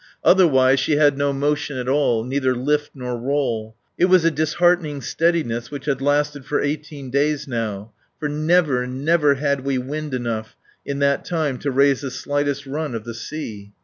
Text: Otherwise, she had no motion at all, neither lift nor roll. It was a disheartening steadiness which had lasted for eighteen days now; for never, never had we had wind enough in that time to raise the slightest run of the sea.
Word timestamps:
Otherwise, 0.23 0.79
she 0.79 0.93
had 0.95 1.15
no 1.15 1.31
motion 1.31 1.77
at 1.77 1.87
all, 1.87 2.23
neither 2.23 2.55
lift 2.55 2.89
nor 2.95 3.15
roll. 3.19 3.75
It 3.99 4.05
was 4.05 4.25
a 4.25 4.31
disheartening 4.31 4.99
steadiness 5.01 5.69
which 5.69 5.85
had 5.85 6.01
lasted 6.01 6.43
for 6.43 6.59
eighteen 6.59 7.11
days 7.11 7.47
now; 7.47 7.91
for 8.19 8.27
never, 8.27 8.87
never 8.87 9.35
had 9.35 9.63
we 9.63 9.75
had 9.75 9.85
wind 9.87 10.15
enough 10.15 10.55
in 10.83 10.97
that 10.99 11.23
time 11.23 11.59
to 11.59 11.69
raise 11.69 12.01
the 12.01 12.09
slightest 12.09 12.65
run 12.65 12.95
of 12.95 13.03
the 13.03 13.13
sea. 13.13 13.73